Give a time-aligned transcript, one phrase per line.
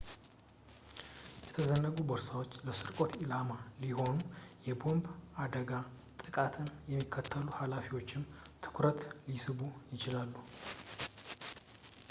[1.47, 3.49] የተዘነጉ ቦርሳዎች ለስርቆት ኢላማ
[3.81, 4.15] ሲሆኑ
[4.69, 5.05] የቦምብ
[5.43, 5.71] አደጋ
[6.23, 8.27] ጥቃትን የሚከታተሉ ሀላፊዎችንም
[8.65, 9.61] ትኩረት ሊስቡ
[9.95, 10.33] ይችላሉ